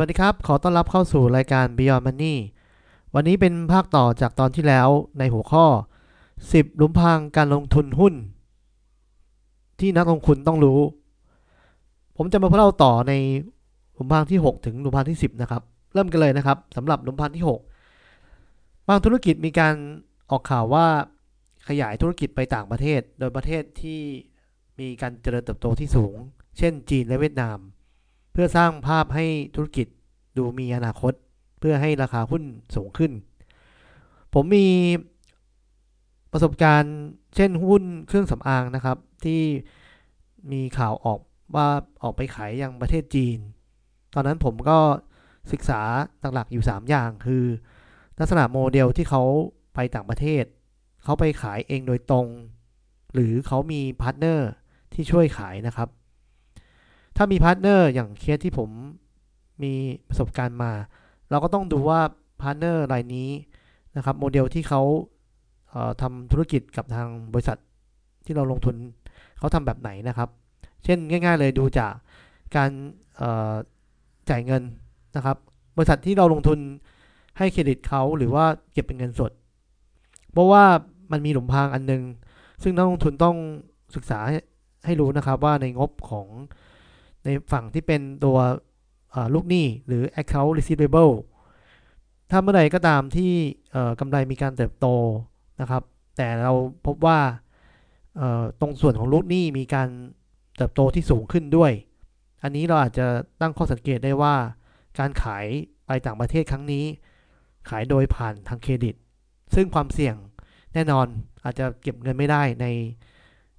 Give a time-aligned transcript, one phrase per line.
[0.00, 2.34] วัสดีครับ ขอต้อนรับเข้าสู่รายการ Beyond Money
[3.14, 4.88] วันนี้เป็นภาคต่อจากตอนที่แล้ว
[5.18, 5.64] ในหัวข้อ
[6.20, 8.14] 10 หลุมพรางการลงทุนหุ้น
[9.80, 10.80] ที่นักลงทุนต้องรู้
[12.16, 13.12] ผมจะมาเล่าต่อใน
[13.94, 15.62] หลุมพรางที่ 6 ถึงหลุมพรางที่ 10 นะครับ
[15.94, 17.44] เริ่มกันเลยนะครับสำหรับหลุมพรางที่
[17.98, 19.74] 6 บางธุรกิจมีการ
[20.30, 20.86] ออกข่าวว่า
[21.68, 24.00] ขยายธุรกิจไปต่างประเทศ โดยประเทศที่
[24.78, 26.14] มีการเจริญเติบโตที่สูง
[26.58, 27.58] เช่น จีนและเวียดนาม
[28.40, 29.86] พื่อสร้างภาพให้ธุรกิจ
[30.36, 31.12] ดูมีอนาคต
[31.58, 32.42] เพื่อให้ราคาหุ้น
[32.76, 33.12] สูงขึ้น
[34.34, 34.68] ผมมี
[36.32, 36.96] ประสบการณ์
[37.36, 39.42] เช่นหุ้นเครื่องสำอางนะครับ ที่
[40.52, 41.20] มีข่าวออก
[41.54, 41.68] ว่า
[42.02, 43.38] ออกไปขายยังประเทศจีน
[44.14, 44.78] ตอนนั้นผมก็
[45.52, 45.80] ศึกษา
[46.34, 47.44] หลักๆอยู่ 3 อย่างคือ
[48.18, 49.22] ลักษณะโมเดลที่เขา
[49.74, 50.44] ไปต่างประเทศ
[51.04, 52.26] เขาไปขายเองโดยตรง
[53.14, 54.50] หรือเขามี partner
[54.92, 55.88] ที่ช่วยขายนะครับ
[57.20, 58.70] ถ้ามี partner อย่างเคสที่ผม
[59.62, 59.72] มี
[60.08, 60.72] ประสบการณ์มา
[61.30, 62.00] เราก็ต้องดูว่า
[62.40, 63.28] partner รายนี้
[63.96, 67.58] นะครับโมเดลที่เขาทำธุรกิจกับทางบริษัท
[68.26, 68.76] ที่เราลงทุน
[69.38, 70.28] เขาทำแบบไหนนะครับ
[70.84, 71.92] เช่นง่าย ๆ เลยดูจาก
[72.56, 72.70] การ
[74.30, 74.62] จ่ายเงิน
[75.16, 75.36] นะครับ
[75.76, 76.58] บริษัทที่เราลงทุน
[77.38, 79.32] ให้เครดิตเขาหรือว่าเก็บเป็นเงินสด
[80.32, 80.64] เพราะว่า
[81.12, 82.02] มันมีหลุมพรางอันนึง
[82.62, 83.36] ซึ่งนักลงทุนต้อง
[83.94, 84.18] ศึกษา
[84.86, 86.26] ให้รู้นะครับว่าในงบของ
[87.24, 88.38] ในฝั่งที่เป็นตัว
[89.34, 91.14] ลูกหนี้หรือ account receivable
[92.30, 93.32] ถ้าเมื่อใดก็ตามที่
[94.00, 94.86] กำไรมีการเติบโต
[95.60, 95.82] นะครับ
[96.16, 96.52] แต่เรา
[96.86, 97.18] พบว่า
[98.60, 99.88] ตรงส่วนของลูกหนี้มีการ
[100.56, 101.72] เติบโตที่สูงขึ้นด้วย
[102.42, 103.06] อันนี้เราอาจจะ
[103.40, 104.34] ตั้งข้อสังเกตได้ว่า
[104.98, 105.46] การขาย
[105.86, 106.84] ไปต่างประเทศครั้งนี้
[107.68, 108.94] ขายโดยผ่านทางเครดิต
[109.54, 110.14] ซึ่งความเสี่ยง
[110.74, 111.06] แน่นอน
[111.44, 112.66] อาจจะเก็บเงินไม่ได้ใน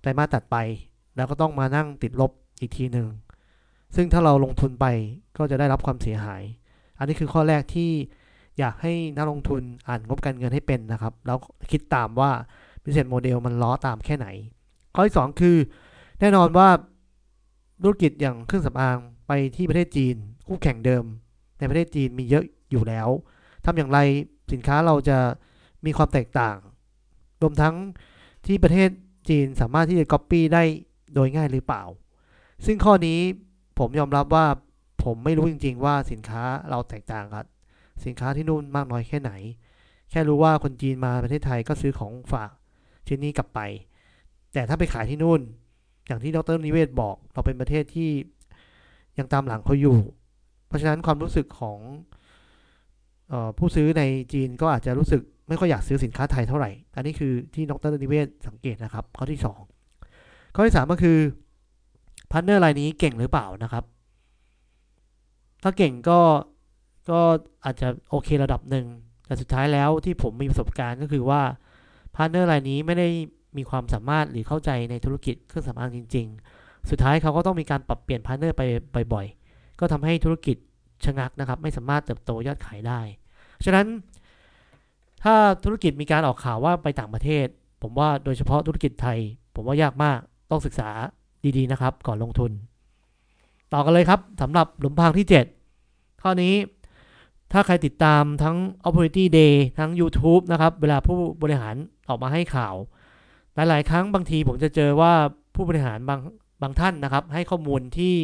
[0.00, 0.56] ไตรมาสตัดไป
[1.16, 3.06] แล้วก็ต้องมานั่งติดลบอีกทีหนึ่ง
[3.94, 4.86] ซึ่งถ้าเราลงทุนไป
[5.36, 6.42] ก็จะได้รับความเสียหาย
[6.98, 7.90] อันนี้คือข้อแรกที่
[8.58, 11.38] อยากให้นักลงทุนอ่านงบการเงินให้เป็นนะครับ แล้ว
[11.70, 12.30] คิดตามว่า
[12.82, 14.26] business model มันล้อตามแค่ไหน
[14.94, 15.56] ข้อที่ 2 คือ
[16.20, 16.68] แน่นอนว่า
[17.82, 21.04] ธุรกิจอย่างเครื่องสำอางไปที่ประเทศจีน คู่แข่งเดิม
[21.58, 23.08] ในประเทศจีนมีเยอะอยู่แล้ว
[23.64, 23.98] ทำอย่างไร
[24.52, 25.18] สินค้าเราจะ
[25.84, 26.56] มีความแตกต่าง
[27.42, 27.74] รวมทั้ง
[28.46, 28.90] ที่ประเทศ
[29.28, 30.62] จีนสามารถที่จะ copy ได้
[31.14, 31.82] โดยง่ายหรือเปล่า
[32.66, 33.18] ซึ่งข้อนี้
[33.78, 34.46] ผมยอมรับว่า
[35.04, 37.44] ผมไม่รู้จริง ๆ ว่าสินค้าเราแตกต่างกับ
[38.04, 39.32] สินค้าที่นู่นมากน้อยแค่ไหน
[40.10, 42.50] แค่รู้ว่าคนจีนมาประเทศไทยก็ซื้อของฝาก
[43.06, 43.60] ชิ้นนี้กลับไป
[44.52, 45.40] แต่ถ้าไปขายที่นู่น
[46.06, 48.10] อย่างที่ดรนิเวศบอก เราเป็นประเทศที่
[49.18, 49.98] ยังตามหลังเขาอยู่
[50.66, 51.78] เพราะฉะนั้นความรู้สึกของ
[53.32, 54.02] ออผู้ซื้อใน
[54.32, 59.40] จีนก็อาจจะรู้สึกไม่ค่อยอยากซื้อสินค้าไทยเท่าไหร่ อันนี้คือที่ดรนิเวศสังเกตนะครับ ข้อที่
[59.96, 61.18] 2 ข้อที่ 3 ก็คือ
[62.30, 63.84] partner รายนี้เก่งหรือเปล่านะครับ
[65.62, 66.20] ถ้าเก่งก็
[67.10, 67.20] ก็
[67.64, 68.86] อาจจะโอเคระดับหนึ่ง
[69.26, 71.42] แต่สุดท้ายแล้วที่ผมมีประสบการณ์ก็คือว่า
[72.14, 73.08] partner รายนี้ไม่ได้
[73.56, 76.26] มีความสามารถหรือเข้าใจในธุรกิจเครื่องสำอางจริง
[76.58, 78.56] ๆ สุดท้ายเขาก็ต้องมีการปรับเปลี่ยน partner
[78.92, 80.56] ไปบ่อยๆ ก็ทำให้ธุรกิจ
[81.04, 83.00] ชะงักนะครับ ไม่สามารถเติบโตยอดขายได้
[83.64, 83.86] ฉะนั้น
[85.22, 85.34] ถ้า
[85.64, 87.46] ธุรกิจมีการออกข่าวว่าไปต่างประเทศ
[87.82, 89.18] ผมว่าโดยเฉพาะธุรกิจไทย
[89.54, 90.18] ผมว่ายากมาก
[90.50, 90.90] ต้องศึกษา
[91.56, 92.50] ดีๆนะครับ ก่อนลงทุน
[93.72, 95.26] ต่อกันเลยครับสำหรับหลุมพรางที่
[95.72, 96.54] 7 ข้อนี้
[97.52, 98.56] ถ้าใครติดตามทั้ง
[98.86, 101.74] Opportunity Day ทั้ง YouTube นะครับ เวลาผู้บริหาร
[102.08, 102.74] ออกมาให้ข่าว
[103.54, 105.12] หลาย ๆ ครั้งบางทีผมจะเจอว่า
[105.54, 106.20] ผู้บริหารบาง
[106.62, 108.14] บางท่านนะครับ ให้ข้อมูลที่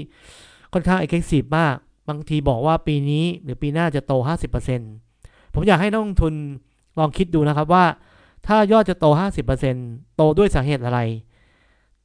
[0.72, 1.76] ค่อนข้าง aggressive มาก
[2.08, 4.12] บางทีบอกว่าปีนี้หรือปีหน้าจะโต
[4.78, 6.34] 50%ผมอยากให้นักลงทุน
[6.98, 7.84] ลองคิดดูนะครับว่า
[8.46, 9.06] ถ้ายอดจะโต
[9.60, 11.00] 50%โตด้วยสาเหตุอะไร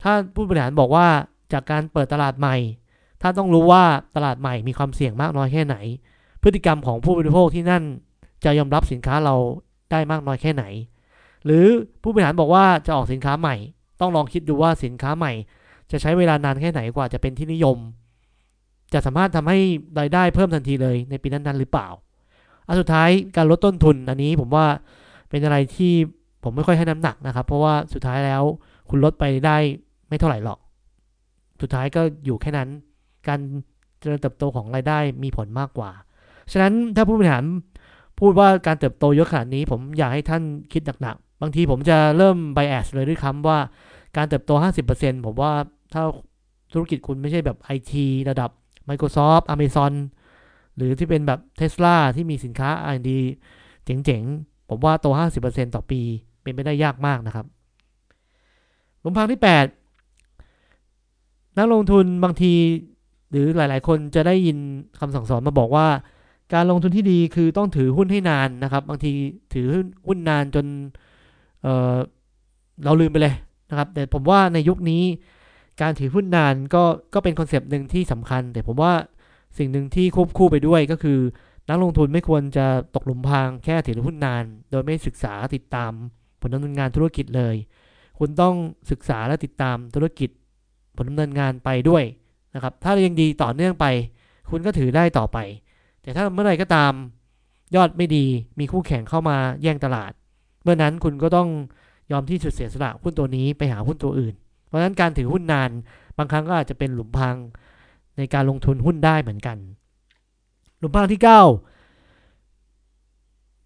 [0.03, 1.07] ถ้าผู้บริหารบอกว่า
[1.53, 2.55] จากการเปิดตลาดใหม่
[3.21, 3.83] ท่านต้องรู้ว่า
[4.15, 5.75] ตลาดใหม่มีความเสี่ยงมากน้อยแค่ไหน
[6.43, 7.83] พฤติกรรมของผู้บริโภคที่นั่น
[8.45, 9.35] จะยอมรับสินค้าเรา
[9.91, 10.63] ได้มากน้อยแค่ไหน
[11.45, 11.65] หรือ
[12.01, 13.55] ผู้บริหารบอกว่าจะออกสินค้าใหม่
[14.01, 15.31] ต้องลองคิดดูว่าสินค้าใหม่
[15.91, 17.77] จะใช้เวลานานแค่ไหนกว่าจะเป็นที่นิยม
[18.93, 19.59] จะสามารถทำให้
[19.99, 21.87] รายได้เพิ่มทันทีเลยในปีนั้นๆหรือเปล่า
[22.67, 24.65] อันสุดท้ายการลดต้นทุนอันนี้ผมว่า
[25.29, 25.93] เป็นอะไรที่
[26.43, 28.43] ผมไม่ค่อยให้น้ำหนักนะครับ เพราะว่าสุดท้ายแล้ว
[28.89, 29.57] คุณลดไปได้
[30.09, 30.59] ไม่เท่าไหร่หรอก
[31.61, 32.69] สุดท้ายก็อยู่แค่นั้น
[33.27, 33.39] การ
[33.99, 35.91] เจริญเติบโตของรายได้มีผลมากกว่า
[36.51, 37.43] ฉะนั้นถ้าผู้บริหาร
[38.19, 43.57] พูดว่าการเติบโตเยอะขนาดนี้ ผมอยากให้ท่านคิดหนักๆ บางทีผมจะเริ่มไบแอสเลยด้วยคำว่า
[44.17, 44.51] การเติบโต
[44.91, 45.51] 50%ผมว่า
[45.93, 46.03] ถ้า
[46.73, 47.93] ธุรกิจคุณไม่ใช่แบบ IT
[48.29, 48.49] ระดับ
[48.89, 49.93] Microsoft Amazon
[50.75, 53.09] หรือที่เป็นแบบ Tesla ที่มีสินค้า R&D
[53.85, 55.07] เจ๋งๆ ผมว่าโต
[55.41, 56.01] 50%ต่อปี
[56.41, 57.45] เป็นไปได้ยากมากนะครับ
[59.01, 59.78] หลุมพังที่ 8
[61.57, 62.53] นักลงทุนบางที
[63.31, 64.57] หรือหลายๆ คนจะได้ยิน
[64.99, 65.87] คำสั่งสอนมาบอกว่า
[66.53, 69.11] การลงทุนที่ดีคือต้องถือหุ้นให้นานนะครับ บางที
[69.53, 69.67] ถือ
[70.07, 70.65] หุ้นนานจน
[71.61, 73.35] เเราลืมไปเลย
[73.69, 75.03] นะครับ แต่ผมว่าในยุคนี้
[75.81, 78.93] การถือหุ้นนานก็ก็เป็นคอนเซปต์หนึ่งที่สำคัญ แต่ผมว่า
[79.57, 81.19] สิ่งหนึ่งที่ควบคู่ไปด้วยก็คือ
[81.69, 82.65] นักลงทุนไม่ควรจะ
[82.95, 85.91] ตกหลุมพรางแค่ถือหุ้นนาน โดยไม่ศึกษาติดตาม
[86.41, 87.55] ผลดำเนินงานธุรกิจเลย
[88.19, 88.55] คุณต้อง
[88.91, 90.29] ศึกษาและติดตามธุรกิจ
[90.95, 92.03] ผลดำเนินงานไปด้วย
[92.55, 93.85] นะครับ ถ้ายังดีต่อเนื่องไป
[94.49, 95.37] คุณก็ถือได้ต่อไป
[96.01, 96.93] แต่ถ้าเมื่อไหร่ก็ตาม
[97.75, 98.25] ยอดไม่ดี
[98.59, 100.11] มีคู่แข่งเข้ามาแย่งตลาด
[100.63, 101.49] เมื่อนั้นคุณก็ต้อง
[102.11, 104.33] ยอมที่จะเสียสละหุ้นตัวนี้ไปหาหุ้นตัวอื่น
[104.67, 105.69] เพราะฉะนั้นการถือหุ้นนาน
[106.17, 107.35] บางครั้งก็อาจจะเป็นหลุมพราง
[108.17, 109.57] ในการลงทุนหุ้นได้เหมือนกัน
[110.79, 111.29] หลุมพรางที่ 9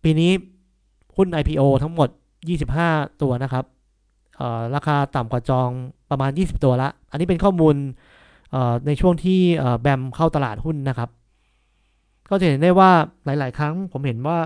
[0.04, 0.32] ปีนี้
[1.18, 2.10] หุ้น IPO ทั้งหมด
[2.66, 3.64] 25 ตัวนะครับ
[4.76, 5.70] ราคาต่ำกว่าจอง
[6.10, 7.76] ประมาณ 20 ตัวละ อันนี้เป็นข้อมูล
[8.88, 9.40] ในช่วงที่
[9.82, 11.10] แบมเข้าตลาดหุ้นนะครับ
[12.30, 12.92] ก็จะเห็นได้ว่า
[13.26, 14.38] หลาย ๆ ครั้งผมเห็นว่า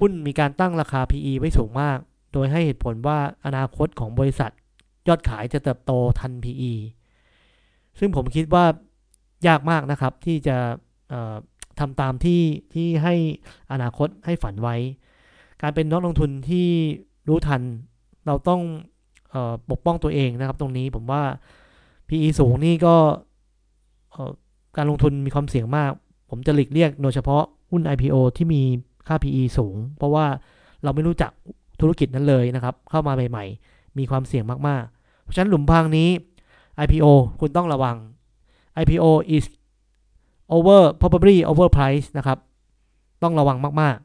[0.00, 1.98] หุ้นมีการตั้งราคา PE ไว้สูงมาก
[2.32, 4.50] โดยให้เหตุผลว่าอนาคตของบริษัท
[5.08, 6.72] ยอดขายจะเติบโตทัน PE
[7.98, 8.64] ซึ่งผมคิดว่า
[9.46, 10.56] ยากมากนะครับที่จะ
[11.80, 12.42] ทำตามที่
[12.74, 13.14] ที่ให้
[13.72, 14.76] อนาคตให้ฝันไว้
[15.62, 16.68] การเป็นนักลงทุนที่
[17.28, 17.62] รู้ทัน
[18.26, 18.62] เราต้อง
[19.70, 21.22] ปกป้องตัวเองนะครับตรงนี้ผมว่า
[22.08, 22.94] PE สูงนี่ก็
[24.76, 25.90] การลงทุนมีความเสี่ยงมาก
[26.30, 28.62] ผมจะหลีกเลี่ยงโดยเฉพาะหุ้น IPO ที่มี
[29.06, 30.26] ค่า PE สูง เพราะว่า
[30.82, 31.30] เราไม่รู้จัก
[31.80, 36.08] ธุรกิจนั้นเลยนะครับ เข้ามาใหม่ๆ มีความเสี่ยงมากๆ เพราะฉะนั้นหลุมพรางนี้
[36.84, 37.06] IPO
[37.40, 37.96] คุณต้องระวัง
[38.82, 39.04] IPO
[39.36, 39.44] is
[40.54, 42.38] over probably over price นะครับ
[43.22, 43.96] ต้องระวังมาก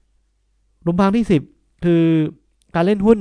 [0.00, 1.24] ๆ หลุมพรางที่
[1.54, 2.02] 10 คือ
[2.74, 3.20] การเล่นหุ้น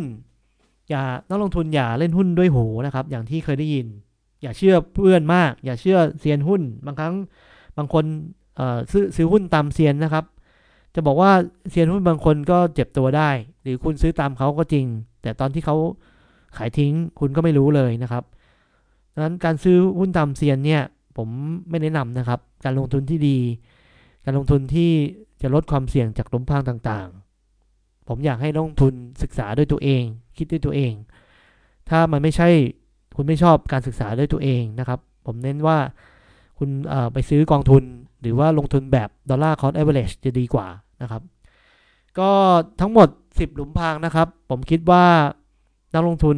[0.90, 3.88] อย่านักลงทุนอย่าเล่นหุ้นด้วยหูนะครับ อย่างที่เคยได้ยิน
[4.42, 7.14] อย่าเชื่อเพื่อนมาก อย่าเชื่อเซียนหุ้น บางครั้ง
[7.78, 8.06] บางคน
[8.92, 10.26] ซื้อซื้อหุ้นตามเซียนนะครับ
[10.96, 11.32] จะบอกว่า
[11.70, 13.30] เซียนหุ้นบางคนก็เจ็บตัวได้
[13.62, 14.86] หรือคุณซื้อตามเขาก็จริง
[15.22, 15.76] แต่ตอนที่เขา
[16.58, 18.24] ขายทิ้งคุณก็ไม่รู้เลยนะครับ
[19.14, 20.82] ดังนั้นการซื้อหุ้นตามเซียนเนี่ย
[21.18, 21.30] ผม
[21.70, 23.38] ไม่แนะนำนะครับ การลงทุนที่ดี
[24.26, 24.92] การลงทุนที่
[25.42, 27.27] จะลดความเสี่ยงจากล้มพังต่างๆ
[28.08, 28.94] ผมอยากให้ลงทุน
[29.24, 30.04] ศึกษาด้วยตัวเอง
[30.38, 30.94] คิดด้วยตัวเอง
[31.90, 32.50] ถ้ามันไม่ใช่
[33.16, 35.78] คุณไม่ชอบการศึกษาด้วยตัวเองนะครับ ผมเน้นว่า
[36.60, 36.70] คุณ
[37.14, 37.84] ไปซื้อกองทุน
[38.22, 40.68] หรือว่าลงทุนแบบ dollar cost average จะดีกว่า
[41.02, 41.22] นะครับ
[42.20, 42.32] ก็
[42.82, 45.06] ทั้งหมด 10 หลุมพรางนะครับ ผมคิดว่า
[45.94, 46.38] นักลงทุน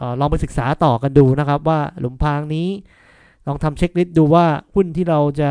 [0.00, 2.68] อลองไปศึกษาต่อกันดูนะครับ ว่าหลุมพรางนี้
[3.46, 5.50] ลองทำ checklist ดูว่าหุ้นที่เราจะ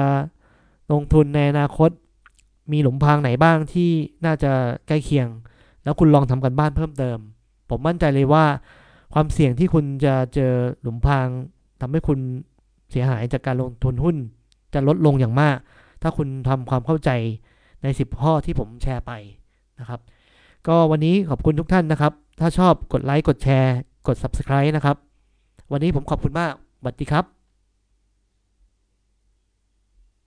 [0.91, 1.89] ลงทุนในอนาคต
[2.71, 3.89] มีหลุมพรางไหนบ้างที่
[4.25, 4.51] น่าจะ
[4.87, 5.27] ใกล้เคียง
[5.85, 7.17] แล้วคุณลองทำกันบ้านเพิ่มเติม
[7.69, 8.45] ผมมั่นใจเลยว่า
[9.13, 11.27] ความเสี่ยงที่คุณจะเจอหลุมพราง
[11.81, 12.19] ทำให้คุณ
[12.91, 14.15] เสียหายจากการลงทุนหุ้น
[14.73, 15.57] จะลดลงอย่างมาก
[16.01, 17.09] ถ้าคุณทำความเข้าใจ
[17.83, 19.11] ใน 10 ข้อที่ผมแชร์ไป
[19.79, 19.99] นะครับ
[20.67, 23.75] ก็วันนี้ขอบคุณทุกท่านนะครับ ถ้าชอบกดไลค์กดแชร์
[24.07, 24.97] กด Subscribe นะครับ
[25.71, 27.25] วันนี้ผมขอบคุณมากสวัสดีครับ